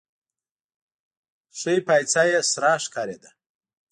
ښۍ 1.59 1.77
پايڅه 1.85 2.23
يې 2.31 2.39
سره 2.51 2.69
ښکارېده. 2.83 3.29